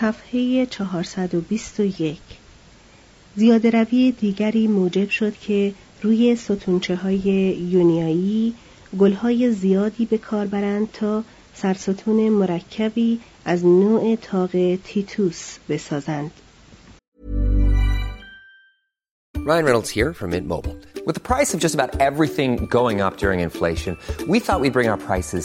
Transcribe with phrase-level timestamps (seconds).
[0.00, 2.18] صفحه 421
[3.36, 7.20] زیاده روی دیگری موجب شد که روی ستونچه های
[7.70, 8.54] یونیایی
[8.98, 11.24] گلهای زیادی به کار برند تا
[11.54, 14.50] سرستون مرکبی از نوع تاق
[14.84, 16.30] تیتوس بسازند.
[19.36, 20.76] Ryan Reynolds here from Mint Mobile.
[21.06, 23.96] With the price of just about everything going up during inflation,
[24.32, 25.44] we thought we'd bring our prices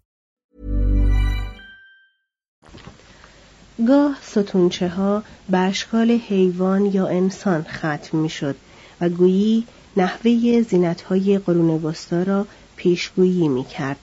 [3.87, 8.55] گاه ستونچه ها به اشکال حیوان یا انسان ختم می شد
[9.01, 9.65] و گویی
[9.97, 13.99] نحوه زینت های قرون وسطا را پیشگویی می کرد.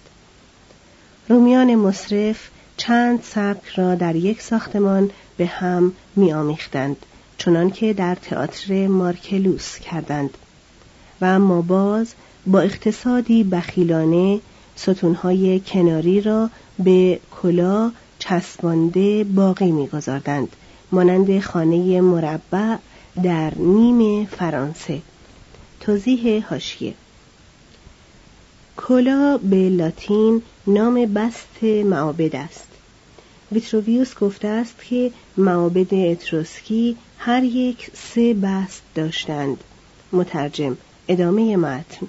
[1.28, 6.96] رومیان مصرف چند سبک را در یک ساختمان به هم می آمیختند
[7.38, 10.30] چنان که در تئاتر مارکلوس کردند
[11.20, 12.14] و اما باز
[12.46, 14.40] با اقتصادی بخیلانه
[14.76, 20.56] ستونهای کناری را به کلا چسبانده باقی میگذاردند.
[20.92, 22.76] مانند خانه مربع
[23.22, 25.02] در نیم فرانسه.
[25.80, 26.94] توضیح هاشیه
[28.76, 32.68] کلا به لاتین نام بست معابد است.
[33.52, 39.64] ویتروویوس گفته است که معابد اتروسکی هر یک سه بست داشتند.
[40.12, 40.76] مترجم
[41.08, 42.08] ادامه متن.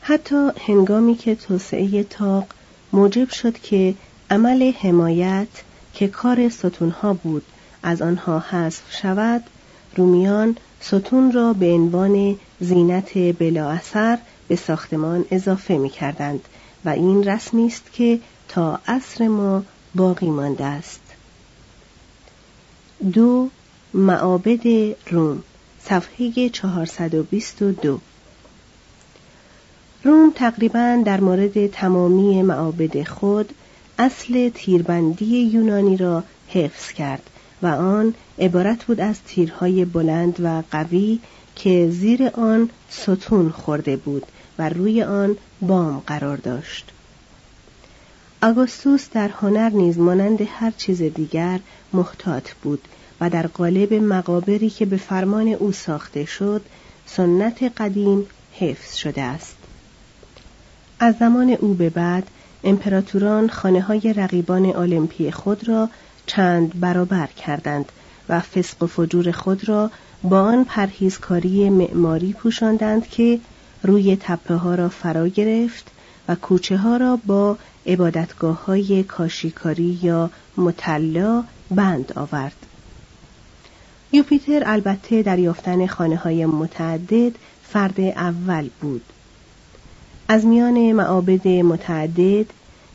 [0.00, 2.46] حتی هنگامی که توسعه تاق
[2.92, 3.94] موجب شد که
[4.30, 5.48] عمل حمایت
[5.94, 7.42] که کار ستونها بود
[7.82, 9.44] از آنها حذف شود
[9.96, 16.40] رومیان ستون را به عنوان زینت بلا اثر به ساختمان اضافه می کردند
[16.84, 19.62] و این رسمی است که تا عصر ما
[19.94, 21.00] باقی مانده است.
[23.12, 23.48] دو
[23.94, 24.66] معابد
[25.10, 25.42] روم
[25.84, 28.00] صفحه 422
[30.04, 33.52] روم تقریبا در مورد تمامی معابد خود
[33.98, 37.30] اصل تیربندی یونانی را حفظ کرد
[37.62, 41.18] و آن عبارت بود از تیرهای بلند و قوی
[41.56, 44.26] که زیر آن ستون خورده بود
[44.58, 46.92] و روی آن بام قرار داشت.
[48.42, 51.60] آگوستوس در هنر نیز مانند هر چیز دیگر
[51.92, 52.88] محتاط بود
[53.20, 56.62] و در قالب مقابری که به فرمان او ساخته شد
[57.06, 59.56] سنت قدیم حفظ شده است.
[61.00, 62.28] از زمان او به بعد
[62.66, 65.88] امپراتوران خانه های رقیبان المپی خود را
[66.26, 67.92] چند برابر کردند
[68.28, 69.90] و فسق و فجور خود را
[70.22, 73.40] با آن پرهیزکاری معماری پوشاندند که
[73.82, 75.90] روی تپه ها را فرا گرفت
[76.28, 82.66] و کوچه ها را با عبادتگاه های کاشیکاری یا مطلا بند آورد.
[84.12, 87.32] یوپیتر البته در یافتن خانه های متعدد
[87.62, 89.02] فرد اول بود.
[90.28, 92.46] از میان معابد متعدد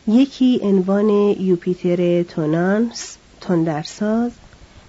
[0.07, 4.31] یکی عنوان یوپیتر تونانس تندرساز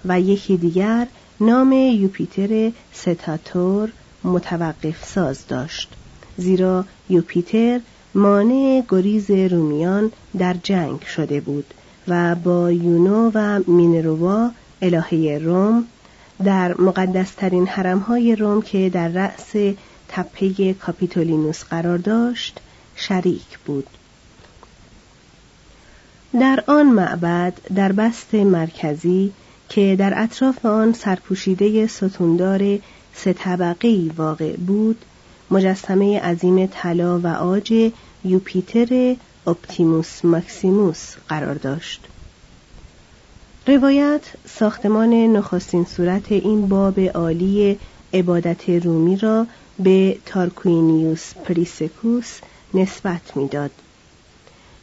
[0.05, 1.07] و یکی دیگر
[1.39, 3.91] نام یوپیتر ستاتور
[4.23, 5.89] متوقف ساز داشت.
[6.37, 7.79] زیرا یوپیتر
[8.15, 11.73] مانع گریز رومیان در جنگ شده بود
[12.07, 14.51] و با یونو و مینروا
[14.81, 15.85] الهه روم
[16.43, 19.55] در مقدسترین حرمهای روم که در رأس
[20.15, 22.59] تپه کاپیتولینوس قرار داشت
[22.95, 23.87] شریک بود.
[26.33, 29.31] در آن معبد در بست مرکزی
[29.69, 32.79] که در اطراف آن سرپوشیده ستوندار
[33.13, 35.05] سه طبقه واقع بود
[35.51, 37.91] مجسمه عظیم طلا و عاج
[38.25, 39.15] یوپیتر
[39.47, 42.01] اپتیموس ماکسیموس قرار داشت.
[43.67, 47.79] روایت ساختمان نخستین صورت این باب عالی
[48.13, 49.47] عبادت رومی را
[49.79, 52.39] به تارکوینیوس پریسکوس
[52.73, 53.71] نسبت می‌داد.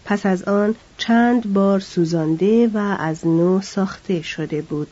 [0.04, 4.88] پس از آن چند بار سوزانده و از نو ساخته شده بود.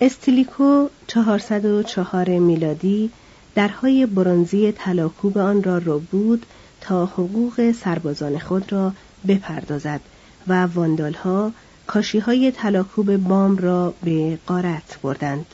[0.00, 3.10] استیلیکو 404 میلادی
[3.54, 6.46] درهای برونزی طلاکوب آن را رو بود
[6.80, 8.92] تا حقوق سربازان خود را
[9.28, 10.00] بپردازد
[10.46, 11.52] و واندالها
[11.86, 15.46] کاشی های طلاکوب بام را به قارت بردند.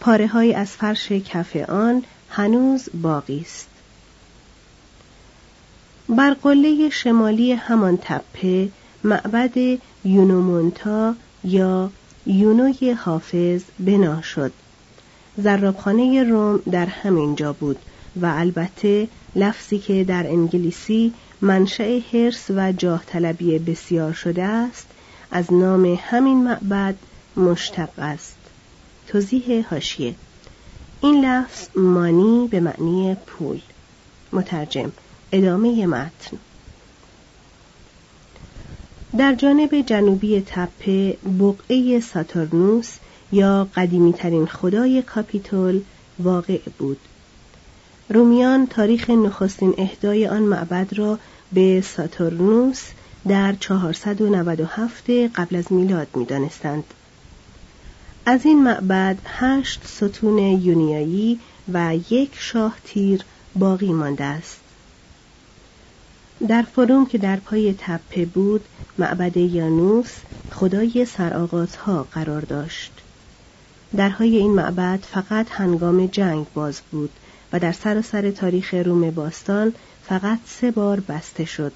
[0.00, 3.68] پاره از فرش کف آن هنوز باقی است.
[6.08, 8.68] بر قله شمالی همان تپه
[9.04, 11.14] معبد یونومونتا
[11.44, 11.90] یا
[12.26, 14.52] یونوی حافظ بنا شد.
[15.36, 17.78] زرابخانه روم در همین جا بود
[18.20, 24.86] و البته لفظی که در انگلیسی منشأ حرس و جاه طلبی بسیار شده است
[25.30, 26.94] از نام همین معبد
[27.36, 28.37] مشتق است
[29.08, 30.14] توضیح هاشیه
[31.00, 33.60] این لفظ مانی به معنی پول.
[34.32, 34.92] مترجم
[35.32, 36.38] ادامه متن.
[39.18, 42.96] در جانب جنوبی تپه بقعه ساتورنوس
[43.32, 45.80] یا قدیمی ترین خدای کاپیتول
[46.18, 46.98] واقع بود.
[48.08, 51.18] رومیان تاریخ نخستین اهدای آن معبد را
[51.52, 52.82] به ساتورنوس
[53.28, 56.84] در 497 قبل از میلاد می‌دانستند.
[58.30, 61.40] از این معبد هشت ستون یونیایی
[61.72, 63.24] و یک شاه تیر
[63.56, 64.60] باقی مانده است.
[66.48, 68.64] در فروم که در پای تپه بود
[68.98, 70.12] معبد یانوس
[70.50, 72.92] خدای سرآغازها قرار داشت.
[73.96, 77.10] درهای این معبد فقط هنگام جنگ باز بود
[77.52, 79.72] و در سراسر سر تاریخ روم باستان
[80.02, 81.72] فقط سه بار بسته شد.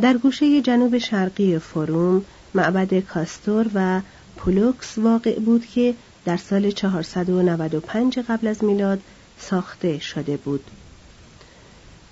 [0.00, 2.24] در گوشه جنوب شرقی فروم
[2.54, 4.00] معبد کاستور و
[4.38, 5.94] پولوکس واقع بود که
[6.24, 9.00] در سال 495 قبل از میلاد
[9.38, 10.64] ساخته شده بود.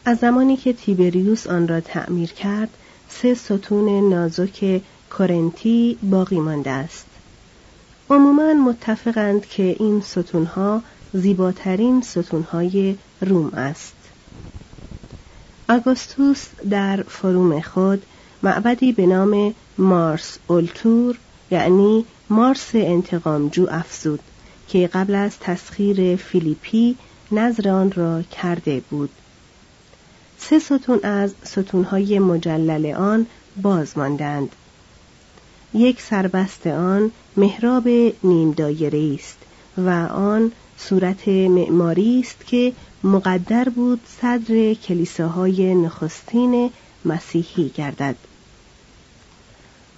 [0.04, 2.68] از زمانی که تیبریوس آن را تعمیر کرد،
[3.08, 4.80] سه ستون نازک
[5.10, 7.06] کورنتی باقی مانده است.
[8.10, 13.94] عموما متفقند که این ستونها زیباترین ستونهای روم است.
[15.68, 18.02] آگوستوس در فروم خود
[18.42, 21.18] معبدی به نام مارس اولتور
[21.50, 24.20] یعنی مارس انتقامجو افزود
[24.68, 26.96] که قبل از تسخیر فیلیپی
[27.32, 29.10] نظر آن را کرده بود.
[30.38, 33.26] سه ستون از ستونهای مجلل آن
[33.62, 34.48] باز ماندند.
[35.74, 37.88] یک سربست آن محراب
[38.22, 39.38] نیم دایره است
[39.78, 42.72] و آن صورت معماری است که
[43.04, 46.70] مقدر بود صدر کلیساهای نخستین
[47.04, 48.16] مسیحی گردد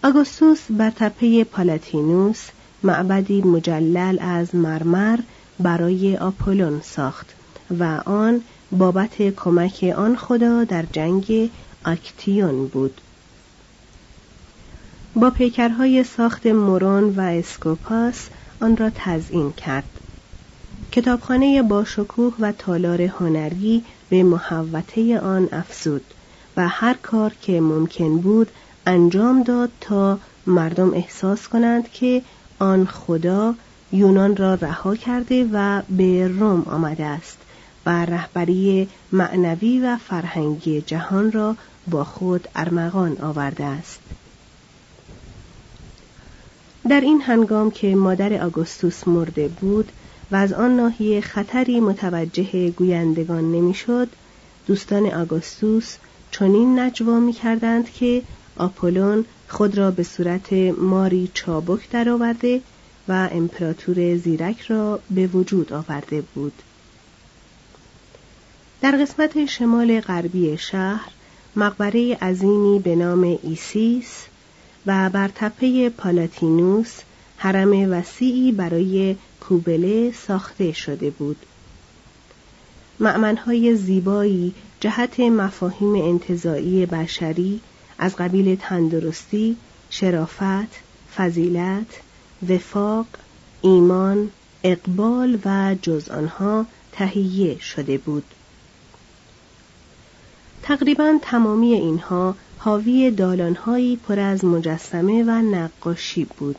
[0.04, 2.48] آگوستوس بر تپه پالاتینوس
[2.82, 5.18] معبدی مجلل از مرمر
[5.60, 7.34] برای آپولون ساخت
[7.78, 8.40] و آن
[8.72, 11.50] بابت کمک آن خدا در جنگ
[11.84, 13.00] آکتیون بود.
[15.14, 18.28] با پیکرهای ساخت مورون و اسکوپاس
[18.60, 20.00] آن را تزئین کرد.
[20.92, 26.04] کتابخانه با شکوه و تالار هنری به محوطه آن افزود
[26.56, 28.50] و هر کار که ممکن بود
[28.88, 32.22] انجام داد تا مردم احساس کنند که
[32.58, 33.54] آن خدا
[33.92, 37.38] یونان را رها کرده و به روم آمده است
[37.86, 44.00] و رهبری معنوی و فرهنگی جهان را با خود ارمغان آورده است.
[46.88, 49.92] در این هنگام که مادر آگوستوس مرده بود
[50.30, 54.08] و از آن ناحیه خطری متوجه گویندگان نمی‌شد
[54.66, 55.96] دوستان آگوستوس
[56.30, 58.22] چنین نجوا می کردند که
[58.58, 62.60] آپولون خود را به صورت ماری چابک درآورده
[63.08, 66.52] و امپراتور زیرک را به وجود آورده بود.
[68.80, 71.10] در قسمت شمال غربی شهر
[71.56, 74.24] مقبره عظیمی به نام ایسیس
[74.86, 77.00] و بر تپه پالاتینوس
[77.36, 81.36] حرم وسیعی برای کوبله ساخته شده بود.
[83.00, 87.60] معبدهای زیبایی جهت مفاهیم انتزاعی بشری
[87.98, 89.56] از قبیل تندرستی،
[89.90, 90.80] شرافت،
[91.16, 91.86] فضیلت،
[92.48, 93.06] وفاق،
[93.62, 94.30] ایمان،
[94.64, 98.24] اقبال و جز آنها تهیه شده بود.
[100.62, 106.56] تقریبا تمامی اینها حاوی دالانهایی پر از مجسمه و نقاشی بود.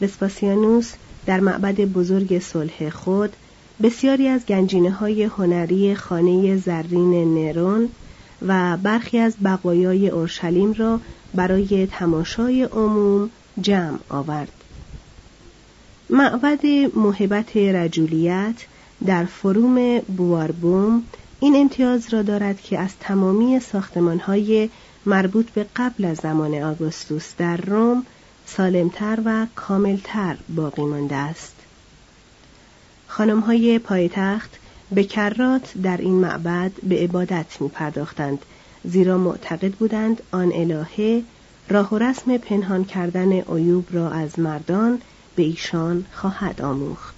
[0.00, 0.92] وسپاسیانوس
[1.26, 3.32] در معبد بزرگ صلح خود
[3.82, 7.88] بسیاری از گنجینه های هنری خانه زرین نرون
[8.46, 11.00] و برخی از بقایای اورشلیم را
[11.34, 13.30] برای تماشای عموم
[13.60, 14.52] جمع آورد.
[16.10, 18.54] معبد محبت رجولیت
[19.06, 21.02] در فروم بواربوم
[21.40, 23.60] این امتیاز را دارد که از تمامی
[24.26, 24.70] های
[25.06, 28.06] مربوط به قبل از زمان آگوستوس در روم
[28.46, 31.54] سالمتر و کاملتر باقی مانده است.
[33.06, 34.58] خانم های پایتخت
[34.94, 38.38] به کرات در این معبد به عبادت می پرداختند
[38.84, 41.22] زیرا معتقد بودند آن الهه
[41.68, 45.00] راه و رسم پنهان کردن عیوب را از مردان
[45.36, 47.14] به ایشان خواهد آموخت.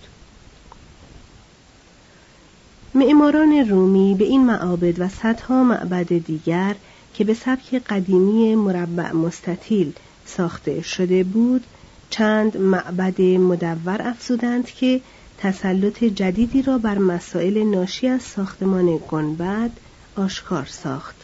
[2.94, 6.74] معماران رومی به این معابد و صدها معبد دیگر
[7.14, 9.92] که به سبک قدیمی مربع مستطیل
[10.26, 11.64] ساخته شده بود
[12.10, 15.00] چند معبد مدور افزودند که
[15.44, 19.70] تسلط جدیدی را بر مسائل ناشی از ساختمان گنبد
[20.16, 21.16] آشکار ساخت.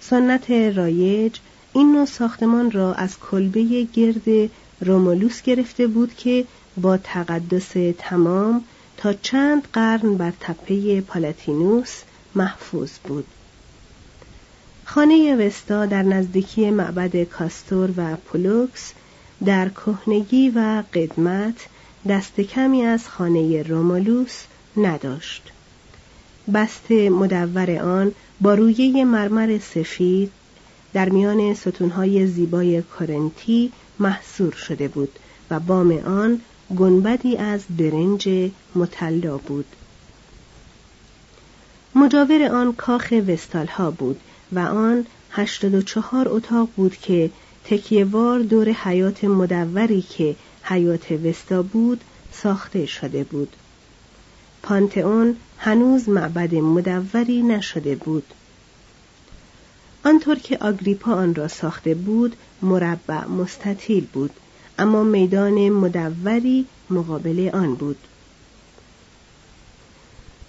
[0.00, 1.36] سنت رایج
[1.72, 4.50] این نوع ساختمان را از کلبه گرد
[4.80, 6.44] رومولوس گرفته بود که
[6.76, 8.64] با تقدس تمام
[8.96, 12.02] تا چند قرن بر تپه پالاتینوس
[12.34, 13.26] محفوظ بود.
[14.84, 18.92] خانه وستا در نزدیکی معبد کاستور و پولوکس
[19.44, 21.66] در کهنگی و قدمت
[22.08, 24.44] دست کمی از خانه رومولوس
[24.76, 25.42] نداشت.
[26.54, 30.30] بست مدور آن با رویه مرمر سفید
[30.92, 35.18] در میان ستونهای زیبای کورنتی محصور شده بود
[35.50, 36.40] و بام آن
[36.76, 39.66] گنبدی از برنج مطلا بود.
[41.94, 44.20] مجاور آن کاخ وستالها بود
[44.52, 47.30] و آن هشتاد و چهار اتاق بود که
[47.64, 52.00] تکیهوار دور حیات مدوری که حیات وستا بود
[52.32, 53.56] ساخته شده بود.
[54.62, 58.24] پانتئون هنوز معبد مدوری نشده بود.
[60.04, 64.30] آنطور که آگریپا آن را ساخته بود مربع مستطیل بود
[64.78, 67.98] اما میدان مدوری مقابل آن بود.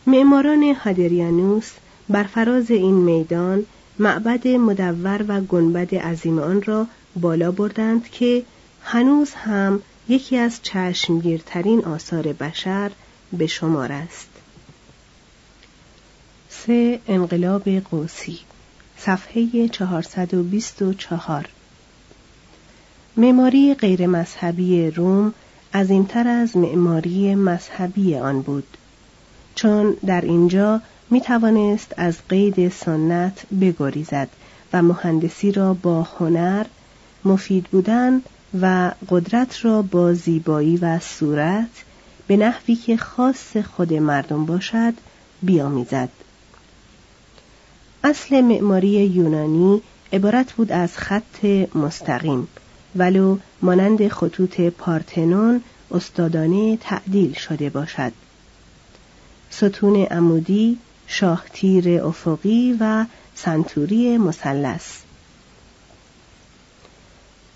[0.08, 1.72] معماران هادریانوس
[2.10, 3.66] بر فراز این میدان
[4.00, 8.44] معبد مدور و گنبد عظیم آن را بالا بردند که
[8.84, 12.92] هنوز هم یکی از چشمگیرترین آثار بشر
[13.34, 14.30] به شمار است.
[16.50, 18.40] سه انقلاب قوسی
[18.98, 21.50] صفحه 424
[23.18, 25.34] معماری غیر مذهبی روم
[25.74, 28.78] عظیمتر از معماری مذهبی آن بود
[29.56, 34.30] چون در اینجا می توانست از قید سنت بگریزد
[34.74, 36.66] و مهندسی را با هنر
[37.26, 38.22] مفید بودن
[38.62, 41.84] و قدرت را با زیبایی و صورت
[42.28, 44.94] به نحوی که خاص خود مردم باشد
[45.42, 46.10] بیامیزد.
[48.04, 49.82] اصل معماری یونانی
[50.14, 51.46] عبارت بود از خط
[51.76, 52.48] مستقیم
[52.96, 58.12] ولو مانند خطوط پارتنون استادانه تعدیل شده باشد.
[59.50, 63.06] ستون عمودی شاهتیر افقی و
[63.36, 64.98] سنتوری مثلث.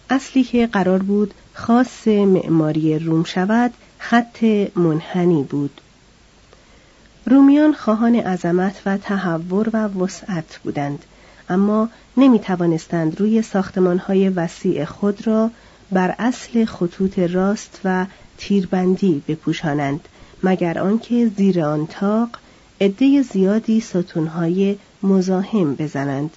[0.10, 4.44] اصلی که قرار بود خاص معماری روم شود خط
[4.76, 5.82] منحنی بود.
[7.26, 11.06] رومیان خواهان عظمت و تحور و وسعت بودند
[11.50, 13.44] اما نمی توانستند روی
[14.08, 15.52] های وسیع خود را
[15.92, 18.06] بر اصل خطوط راست و
[18.38, 20.08] تیربندی بپوشانند
[20.44, 22.30] مگر آنکه زیر آن تاق
[22.82, 26.32] عده زیادی ستونهای مزاحم بزنند.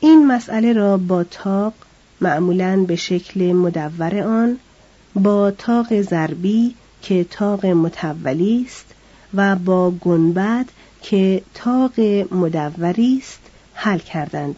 [0.00, 1.72] این مسئله را با تاق
[2.20, 4.58] معمولا به شکل مدور آن
[5.14, 8.86] با تاق ضربی که تاق متولی است
[9.34, 10.66] و با گنبد
[11.02, 13.40] که تاق مدوری است
[13.74, 14.56] حل کردند.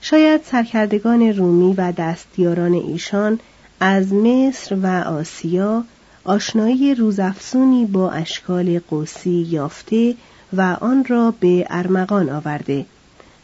[0.00, 3.40] شاید سرکردگان رومی و دستیاران ایشان
[3.80, 5.84] از مصر و آسیا
[6.24, 10.14] آشنایی روزافزونی با اشکال قوسی یافته
[10.52, 12.86] و آن را به ارمغان آورده.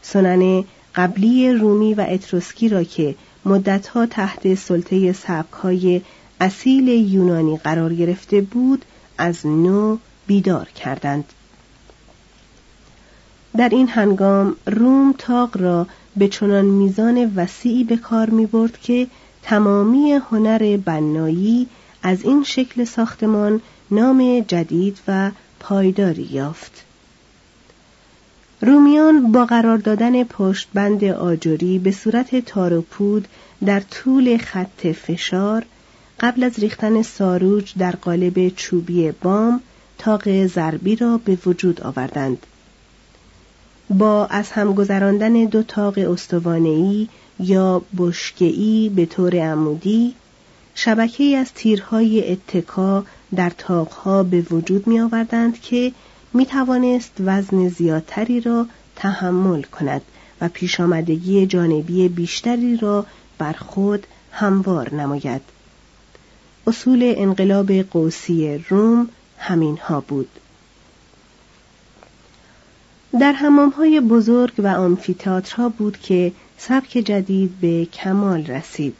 [0.01, 0.63] سنن
[0.95, 6.01] قبلی رومی و اتروسکی را که مدتها تحت سلطه سبکهای
[6.41, 8.85] اصیل یونانی قرار گرفته بود
[9.17, 11.25] از نو بیدار کردند.
[13.57, 19.07] در این هنگام روم تاق را به چنان میزان وسیعی به کار می برد که
[19.43, 21.67] تمامی هنر بنایی
[22.03, 26.85] از این شکل ساختمان نام جدید و پایداری یافت.
[28.61, 33.27] رومیان با قرار دادن پشت بند آجوری به صورت تار و پود
[33.65, 35.65] در طول خط فشار
[36.19, 39.61] قبل از ریختن ساروج در قالب چوبی بام
[39.97, 42.45] تاق ضربی را به وجود آوردند.
[43.89, 47.07] با از هم گذراندن دو تاق استوانه‌ای
[47.39, 50.13] یا بشکه‌ای به طور عمودی
[50.75, 55.91] شبکه از تیرهای اتکا در تاقها به وجود می آوردند که
[56.33, 60.01] می توانست وزن زیادتری را تحمل کند
[60.41, 63.05] و پیشامدگی جانبی بیشتری را
[63.37, 65.41] بر خود هموار نماید.
[66.67, 70.29] اصول انقلاب قوسی روم همین ها بود.
[73.19, 78.95] در حمام های بزرگ و آمفیتاترها بود که سبک جدید به کمال رسید.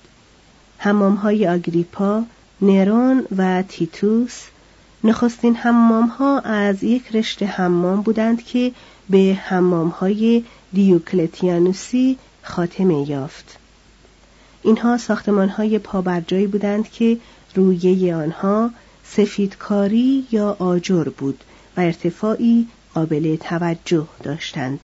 [0.77, 2.23] حمام های آگریپا،
[2.61, 4.43] نرون و تیتوس
[5.03, 8.71] نخستین حمام ها از یک رشته حمام بودند که
[9.09, 10.43] به حمام های
[10.73, 13.57] دیوکلتیانوسی خاتمه یافت.
[14.63, 17.17] اینها ساختمان های پابرجایی بودند که
[17.55, 18.71] رویه آنها
[19.03, 21.43] سفیدکاری یا آجر بود
[21.77, 24.79] و ارتفاعی قابل توجه داشتند.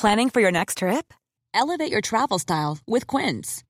[0.00, 1.06] Planning for your next trip?
[1.54, 3.64] Elevate your travel style with Quince.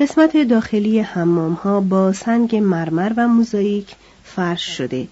[0.00, 5.08] قسمت داخلی حمام ها با سنگ مرمر و موزاییک فرش شده.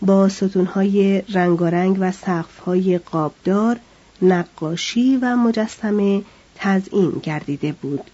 [0.00, 3.76] با ستونهای رنگارنگ و سقفهای قابدار
[4.22, 6.22] نقاشی و مجسمه
[6.54, 8.10] تزئین گردیده بود.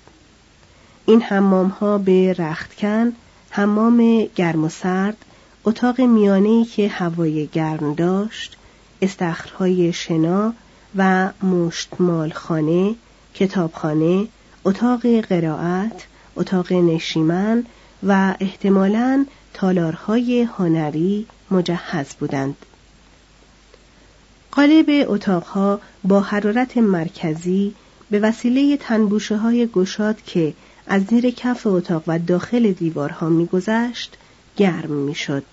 [1.07, 3.12] این حمام ها به رختکن
[3.51, 5.17] حمام گرم و سرد
[5.64, 8.57] اتاق میانه که هوای گرم داشت
[9.03, 10.55] استخرهای شنا
[10.97, 12.95] و مشتمال خانه
[13.35, 14.27] کتابخانه
[14.64, 16.05] اتاق قرائت
[16.38, 17.64] اتاق نشیمن
[18.03, 22.57] و احتمالاً تالارهای هنری مجهز بودند.
[24.53, 27.74] قالب اتاقها با حرارت مرکزی
[28.11, 30.55] به وسیله تنبوشه های گشاد که
[30.87, 34.16] از زیر کف اتاق و داخل دیوارها میگذشت
[34.57, 35.44] گرم می‌شد.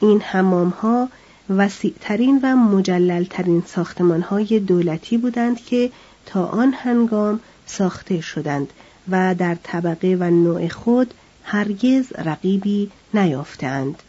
[0.00, 1.08] این حمام ها
[1.50, 5.90] وسیعترین و مجللترین ساختمان های دولتی بودند که
[6.26, 8.72] تا آن هنگام ساخته شدند
[9.08, 11.14] و در طبقه و نوع خود
[11.44, 14.02] هرگز رقیبی نیافتند.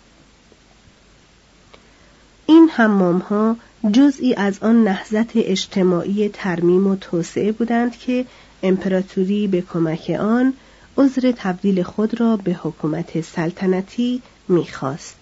[2.45, 3.57] این حمام ها
[3.91, 8.25] جزئی از آن نهضت اجتماعی ترمیم و توسعه بودند که
[8.63, 10.53] امپراتوری به کمک آن
[10.97, 15.17] عذر تبدیل خود را به حکومت سلطنتی می‌خواست.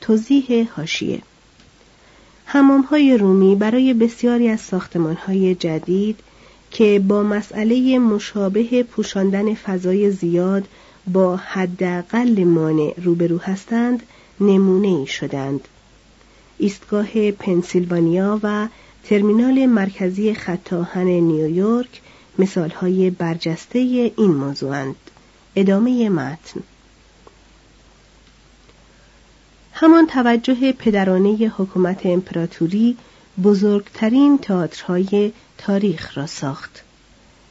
[0.00, 1.22] توضیح هاشیه
[2.44, 6.20] حمام های رومی برای بسیاری از ساختمان های جدید
[6.70, 10.68] که با مسئله مشابه پوشاندن فضای زیاد
[11.06, 14.02] با حداقل مانع روبرو هستند
[14.40, 15.68] نمونه ای شدند.
[16.58, 18.68] ایستگاه پنسیلوانیا و
[19.04, 22.00] ترمینال مرکزی خطاهن نیویورک
[22.38, 23.78] مثالهای برجسته
[24.16, 24.96] این موضوعند.
[25.56, 26.60] ادامه متن
[29.72, 32.96] همان توجه پدرانه حکومت امپراتوری
[33.42, 36.82] بزرگترین تئاترهای تاریخ را ساخت.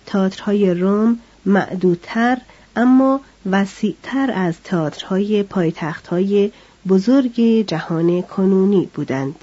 [0.06, 2.38] تئاترهای روم معدودتر
[2.76, 3.22] اما
[3.52, 6.52] وسیعتر از تئاترهای پایتختهای
[6.88, 9.36] بزرگ جهان کنونی بودند.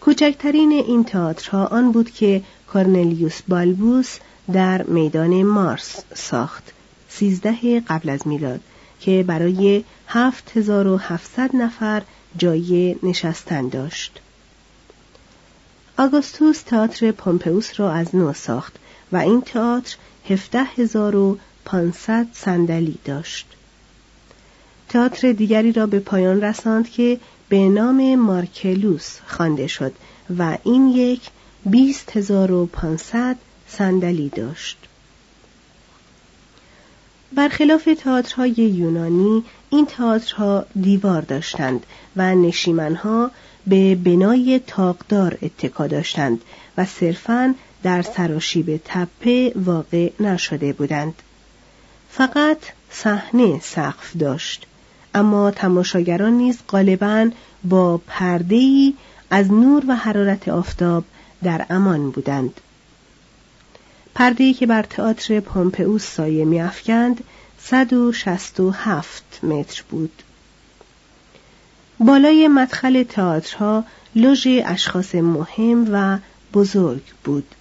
[0.00, 4.18] کوچکترین این تئاترها آن بود که کارنلیوس بالبوس
[4.52, 6.72] در میدان مارس ساخت
[7.08, 8.60] سیزده قبل از میلاد
[9.00, 12.02] که برای هفت هزار و هفتصد نفر
[12.36, 14.20] جای نشستن داشت.
[16.00, 18.76] آگوستوس تئاتر پومپئوس را از نو ساخت
[19.12, 19.96] و این تئاتر
[20.30, 23.46] هفته هزار و پانصد صندلی داشت.
[24.88, 29.92] تئاتر دیگری را به پایان رساند که به نام مارکلوس خوانده شد
[30.38, 31.20] و این یک
[31.66, 33.36] بیست هزار و پانصد
[33.68, 34.78] صندلی داشت.
[37.32, 43.30] برخلاف تئاترهای یونانی این تئاترها دیوار داشتند و نشیمنها
[43.68, 46.40] به بنای تاقدار اتکا داشتند
[46.76, 51.14] و صرفاً در سراشیب تپه واقع نشده بودند.
[52.10, 52.58] فقط
[52.90, 54.66] صحنه سقف داشت
[55.14, 57.30] اما تماشاگران نیز غالبا
[57.64, 58.94] با پرده‌ای
[59.30, 61.04] از نور و حرارت آفتاب
[61.42, 62.60] در امان بودند.
[64.14, 67.24] پرده‌ای که بر تئاتر پومپئوس سایه میافکند
[67.60, 70.22] 167 متر بود.
[72.00, 73.84] بالای مدخل تئاترها
[74.14, 76.18] لوژ اشخاص مهم و
[76.54, 77.54] بزرگ بود.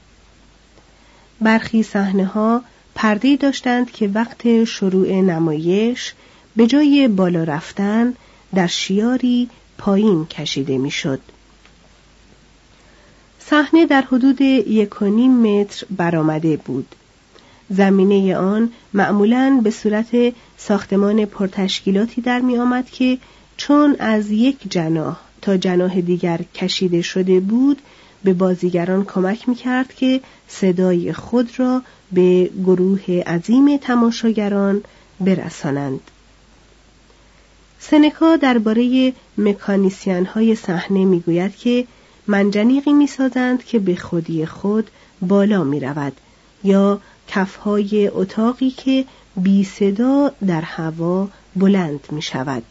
[1.42, 2.62] برخی صحنه ها
[2.96, 6.14] پرده داشتند که وقت شروع نمایش
[6.56, 8.14] به جای بالا رفتن
[8.56, 11.20] در شیاری پایین کشیده می‌شد.
[13.40, 16.96] صحنه در حدود یک متر برآمده بود.
[17.70, 23.18] زمینه آن معمولا به صورت ساختمان پرتشکیلاتی در می آمد که
[23.58, 27.82] چون از یک جناح تا جناح دیگر کشیده شده بود
[28.24, 34.84] به بازیگران کمک می کرد که صدای خود را به گروه عظیم تماشاگران
[35.20, 36.00] برسانند.
[37.80, 41.88] سنکا درباره مکانیسیان های صحنه می‌گوید که
[42.28, 44.90] منجنیقی می‌سازند که به خودی خود
[45.22, 46.14] بالا می رود
[46.64, 49.06] یا کفهای اتاقی که
[49.38, 52.64] بی صدا در هوا بلند می شود.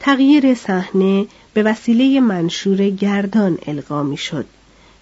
[0.00, 4.46] تغییر صحنه به وسیله منشور گردان القا می شد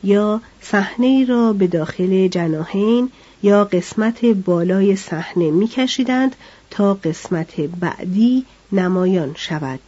[0.04, 3.10] یا صحنه را به داخل جناحین
[3.42, 6.36] یا قسمت بالای صحنه میکشیدند
[6.70, 9.80] تا قسمت بعدی نمایان شود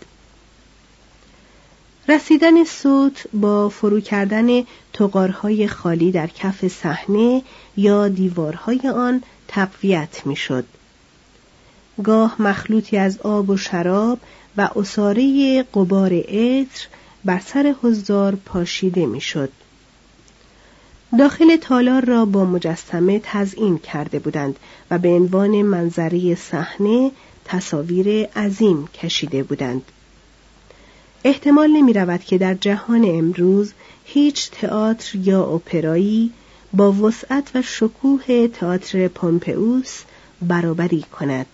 [2.08, 7.42] رسیدن صوت با فرو کردن تقارهای خالی در کف صحنه
[7.76, 10.64] یا دیوارهای آن تقویت می‌شد.
[12.02, 14.18] گاه مخلوطی از آب و شراب
[14.60, 16.86] و اساره قبار عطر
[17.24, 19.52] بر سر حضار پاشیده می‌شد.
[21.18, 24.56] داخل تالار را با مجسمه تزئین کرده بودند
[24.90, 27.10] و به عنوان منظری صحنه
[27.44, 29.82] تصاویر عظیم کشیده بودند.
[31.24, 33.72] احتمال نمی رود که در جهان امروز
[34.04, 36.32] هیچ تئاتر یا اپرایی
[36.72, 40.00] با وسعت و شکوه تئاتر پومپئوس
[40.42, 41.46] برابری کند.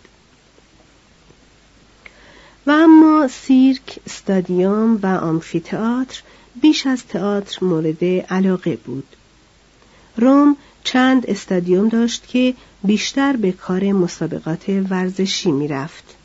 [2.66, 6.22] و اما سیرک، استادیوم و آمفیتئاتر
[6.62, 9.06] بیش از تئاتر مورد علاقه بود.
[10.16, 16.16] روم چند استادیوم داشت که بیشتر به کار مسابقات ورزشی می‌رفت.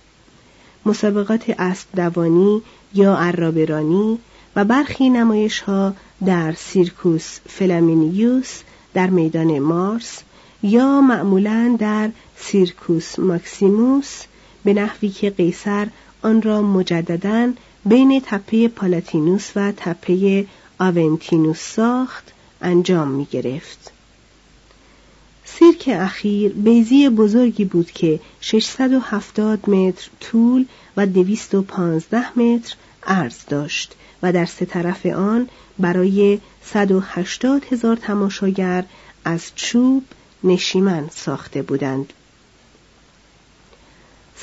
[0.85, 2.61] مسابقات اسب دوانی
[2.93, 4.19] یا ارابه‌رانی
[4.55, 5.93] و برخی نمایش ها
[6.25, 8.61] در سیرکوس فلامینیوس
[8.93, 10.21] در میدان مارس
[10.63, 14.23] یا معمولا در سیرکوس ماکسیموس
[14.63, 15.87] به نحوی که قیصر
[16.21, 17.51] آن را مجددا
[17.85, 20.45] بین تپه پالاتینوس و تپه
[20.79, 22.31] آونتینوس ساخت
[22.61, 23.91] انجام می گرفت.
[25.45, 30.65] سیرک اخیر بیضی بزرگی بود که 670 متر طول
[30.97, 38.85] و 215 متر عرض داشت و در سه طرف آن برای 180 هزار تماشاگر
[39.25, 40.03] از چوب
[40.43, 42.13] نشیمن ساخته بودند.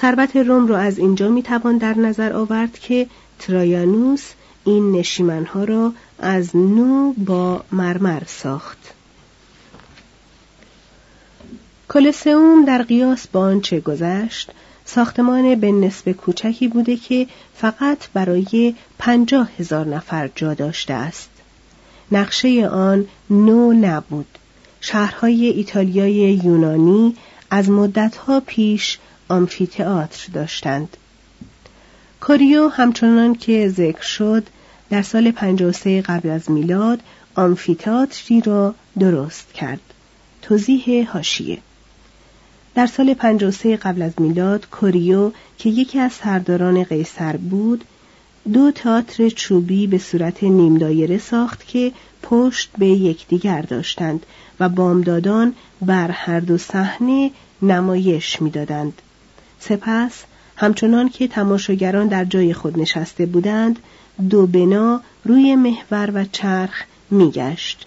[0.00, 3.06] ثروت روم را از اینجا می‌توان در نظر آورد که
[3.38, 4.30] ترایانوس
[4.64, 8.78] این نشیمنها را از نو با مرمر ساخت.
[11.88, 14.50] کلسئوم در قیاس با آنچه گذشت
[14.84, 21.30] ساختمان به نسب کوچکی بوده که فقط برای پنجاه هزار نفر جا داشته است.
[22.12, 24.38] نقشه آن نو نبود.
[24.80, 27.16] شهرهای ایتالیای یونانی
[27.50, 30.96] از مدتها پیش آمفیتئاتر داشتند.
[32.20, 34.46] کوریو همچنان که ذکر شد
[34.90, 37.00] در سال 53 قبل از میلاد
[37.34, 39.80] آمفیتئاتری را درست کرد.
[40.42, 41.58] توضیح هاشیه
[42.74, 47.84] در سال 53 قبل از میلاد کوریو که یکی از سرداران قیصر بود
[48.52, 54.26] دو تئاتر چوبی به صورت نیم دایره ساخت که پشت به یکدیگر داشتند
[54.60, 57.30] و بامدادان بر هر دو صحنه
[57.62, 59.02] نمایش می‌دادند.
[59.60, 60.24] سپس
[60.56, 63.78] همچنان که تماشاگران در جای خود نشسته بودند
[64.30, 67.86] دو بنا روی محور و چرخ میگشت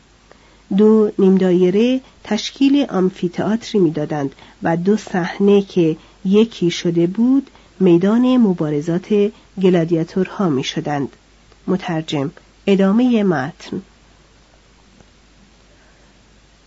[0.77, 9.31] دو نیم دایره تشکیل آمفیتئاتری می‌دادند و دو صحنه که یکی شده بود میدان مبارزات
[9.61, 11.09] گلادیاتورها می شدند.
[11.67, 12.31] مترجم
[12.67, 13.81] ادامه متن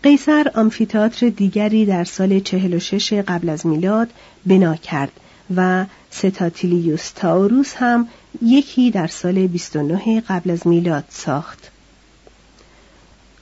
[0.04, 4.08] قیصر آمفیتاتر دیگری در سال 46 قبل از میلاد
[4.46, 5.12] بنا کرد
[5.56, 8.08] و ستاتیلیوس تاوروس هم
[8.42, 11.70] یکی در سال 29 قبل از میلاد ساخت.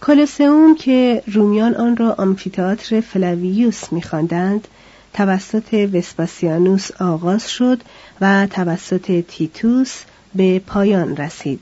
[0.00, 4.68] کولوسئوم که رومیان آن را آمفیتاتر فلاویوس می‌خواندند
[5.14, 7.80] توسط وسپاسیانوس آغاز شد
[8.20, 10.02] و توسط تیتوس
[10.34, 11.60] به پایان رسید.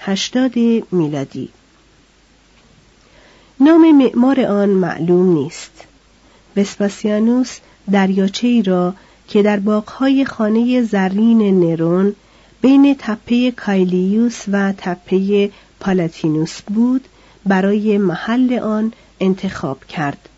[0.00, 0.52] هشتاد
[0.92, 1.48] میلادی
[3.60, 5.84] نام معمار آن معلوم نیست.
[6.56, 7.58] وسپاسیانوس
[7.90, 8.94] دریاچه را
[9.28, 12.14] که در باغهای خانه زرین نرون
[12.60, 17.08] بین تپه کایلیوس و تپه پالاتینوس بود
[17.46, 20.28] برای محل آن انتخاب کرد.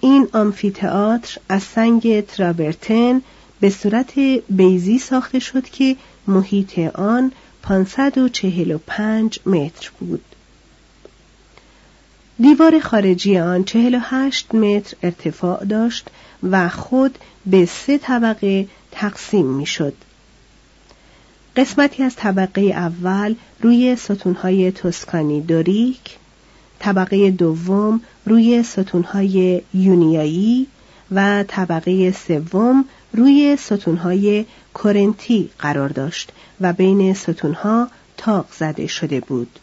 [0.00, 3.22] این آمفیتئاتر از سنگ ترابرتن
[3.60, 4.18] به صورت
[4.48, 5.96] بیزی ساخته شد که
[6.26, 10.29] محیط آن 545 متر بود.
[12.40, 16.08] دیوار خارجی آن 48 متر ارتفاع داشت
[16.42, 19.94] و خود به سه طبقه تقسیم می شد.
[21.56, 26.16] قسمتی از طبقه اول روی ستونهای توسکانی دوریک،
[26.78, 30.66] طبقه دوم روی ستونهای یونیایی
[31.12, 39.58] و طبقه سوم روی ستونهای کورنتی قرار داشت و بین ستونها تاق زده شده بود.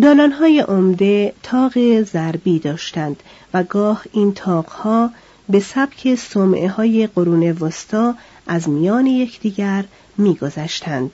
[0.00, 3.22] دالانهای عمده تاق ضربی داشتند
[3.54, 5.10] و گاه این تاقها
[5.48, 8.14] به سبک سمعه های قرون وسطا
[8.46, 9.84] از میان یکدیگر
[10.18, 11.10] میگذشتند.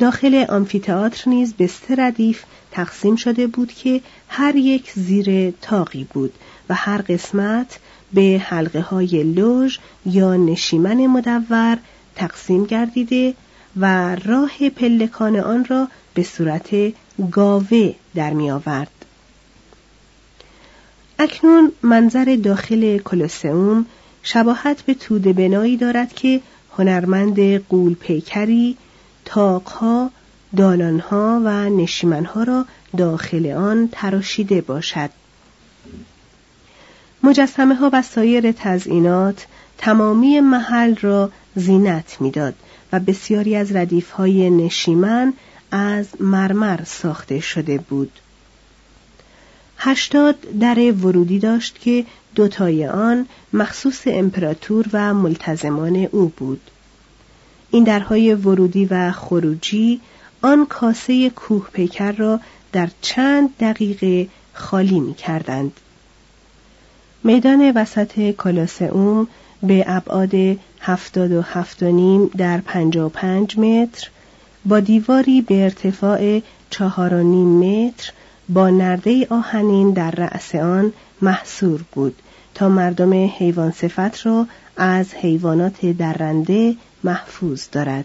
[0.00, 6.32] داخل آمفیتئاتر نیز به سه ردیف تقسیم شده بود که هر یک زیر تاقی بود
[6.68, 7.78] و هر قسمت
[8.12, 11.78] به حلقه های لوژ یا نشیمن مدور
[12.16, 13.34] تقسیم گردیده
[13.76, 16.92] و راه پلکان آن را به صورت
[17.30, 18.90] گاوه در می آورد.
[21.18, 23.86] اکنون منظر داخل کلوسئوم
[24.22, 26.40] شباهت به توده بنایی دارد که
[26.78, 28.76] هنرمند قول پیکری
[29.24, 30.10] تاقها،
[30.56, 32.64] دالانها و نشیمنها را
[32.96, 35.10] داخل آن تراشیده باشد.
[37.22, 39.46] مجسمه ها و سایر تزئینات
[39.78, 42.54] تمامی محل را زینت می‌داد
[42.92, 45.32] و بسیاری از ردیف های نشیمن
[45.72, 48.12] از مرمر ساخته شده بود.
[49.78, 52.04] هشتاد در ورودی داشت که
[52.34, 56.70] دوتای آن مخصوص امپراتور و ملتزمان او بود.
[57.70, 60.00] این درهای ورودی و خروجی
[60.42, 62.40] آن کاسه کوه پیکر را
[62.72, 65.72] در چند دقیقه خالی می کردند.
[67.24, 69.28] میدان وسط کلاسئوم
[69.62, 74.10] به ابعاد هفتاد و هفت و نیم در پنجا و پنج متر
[74.64, 78.12] با دیواری به ارتفاع چهار و نیم متر
[78.48, 82.14] با نرده آهنین در رأس آن محصور بود
[82.54, 84.46] تا مردم حیوان صفت را
[84.76, 88.04] از حیوانات درنده محفوظ دارد.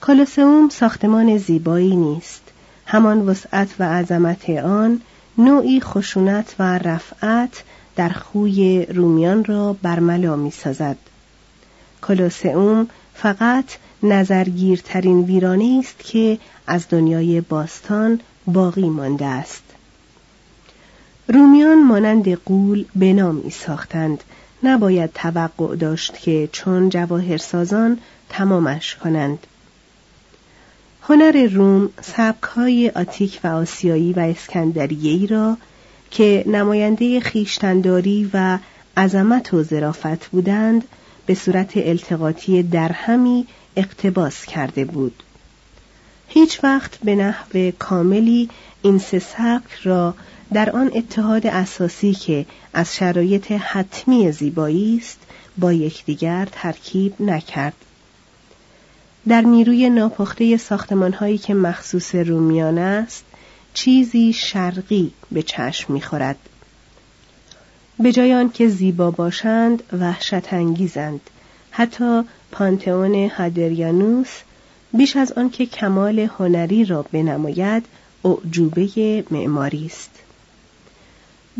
[0.00, 2.42] کالوسئوم ساختمان زیبایی نیست.
[2.86, 5.00] همان وسعت و عظمت آن
[5.38, 7.62] نوعی خشونت و رفعت
[7.96, 10.96] در خوی رومیان را برملا می سازد.
[12.02, 13.64] کلوسئوم فقط
[14.02, 19.62] نظرگیرترین ویرانه است که از دنیای باستان باقی مانده است.
[21.28, 24.24] رومیان مانند قول به نامی ساختند
[24.62, 29.46] نباید توقع داشت که چون جواهرسازان تمامش کنند
[31.02, 35.56] هنر روم سبکهای آتیک و آسیایی و اسکندریهی را
[36.10, 38.58] که نماینده خیشتنداری و
[38.96, 40.84] عظمت و ظرافت بودند
[41.26, 43.46] به صورت التقاطی درهمی
[43.78, 45.22] اقتباس کرده بود.
[46.28, 48.48] هیچ وقت به نحو کاملی
[48.82, 50.14] این سه سبک را
[50.52, 55.18] در آن اتحاد اساسی که از شرایط حتمی زیبایی است
[55.58, 57.74] با یکدیگر ترکیب نکرد.
[59.28, 63.24] در نیروی ناپخته ساختمان هایی که مخصوص رومیان است
[63.74, 66.38] چیزی شرقی به چشم می‌خورد.
[68.00, 71.20] به جای آنکه زیبا باشند وحشت انگیزند
[71.70, 74.28] حتی پانتئون هادریانوس
[74.94, 77.84] بیش از آنکه کمال هنری را بنماید
[78.24, 80.10] اعجوبه معماری است.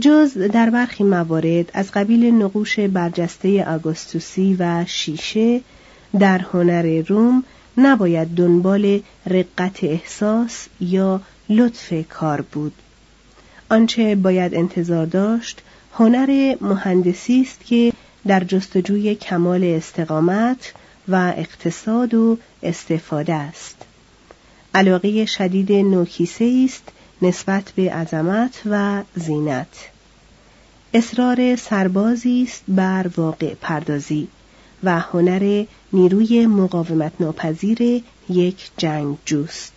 [0.01, 5.61] جز در برخی موارد از قبیل نقوش برجسته آگوستوسی و شیشه
[6.19, 7.45] در هنر روم
[7.79, 12.73] نباید دنبال رقت احساس یا لطف کار بود.
[13.71, 17.93] آنچه باید انتظار داشت هنر مهندسی است که
[18.29, 20.73] در جستجوی کمال استقامت
[21.09, 23.77] و اقتصاد و استفاده است.
[24.75, 26.83] علاقه شدید نوکیسه است
[27.23, 29.89] نسبت به عظمت و زینت.
[30.95, 34.29] اصرار سربازی است بر واقع پردازی
[34.85, 39.73] و هنر نیروی مقاومت ناپذیر یک جنگ جوست.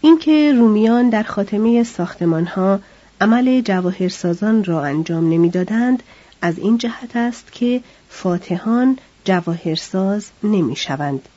[0.00, 2.80] اینکه رومیان در خاتمه ساختمانها
[3.24, 6.02] عمل جواهرسازان را انجام نمی‌دادند
[6.42, 11.28] از این جهت است که فاتحان جواهرساز نمی‌شوند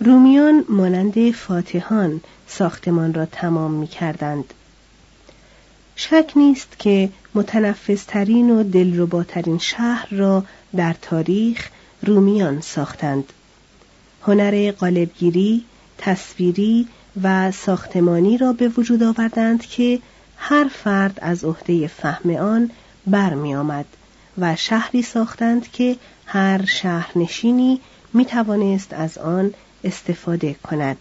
[0.00, 4.54] رومیان مانند فاتحان ساختمان را تمام می کردند.
[5.96, 10.44] شک نیست که متنفسترین و دلرباترین شهر را
[10.76, 11.68] در تاریخ
[12.02, 13.32] رومیان ساختند.
[14.22, 15.64] هنر قالبگیری،
[15.98, 16.88] تصویری
[17.22, 20.00] و ساختمانی را به وجود آوردند که
[20.44, 22.70] هر فرد از عهده فهم آن
[23.06, 23.86] برمی آمد
[24.38, 27.80] و شهری ساختند که هر شهرنشینی
[28.12, 30.96] می توانست از آن استفاده کند.